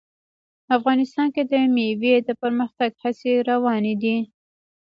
افغانستان 0.77 1.27
کې 1.35 1.43
د 1.51 1.53
مېوې 1.75 2.15
د 2.27 2.29
پرمختګ 2.41 2.91
هڅې 3.03 3.33
روانې 3.49 3.93
دي. 4.01 4.17